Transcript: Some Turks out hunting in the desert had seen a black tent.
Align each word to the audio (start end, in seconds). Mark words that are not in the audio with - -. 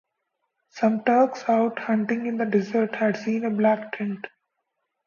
Some 0.69 1.03
Turks 1.03 1.47
out 1.47 1.77
hunting 1.77 2.25
in 2.25 2.37
the 2.37 2.45
desert 2.47 2.95
had 2.95 3.17
seen 3.17 3.45
a 3.45 3.51
black 3.51 3.97
tent. 3.99 4.25